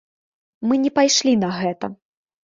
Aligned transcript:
Мы 0.69 0.77
не 0.85 0.91
пайшлі 0.95 1.33
на 1.43 1.49
гэта. 1.59 1.91